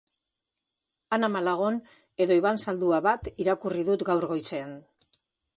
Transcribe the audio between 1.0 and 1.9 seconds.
Ana Malagon